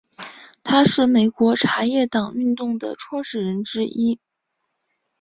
[0.63, 4.19] 他是美国茶叶党运动的创始人之一。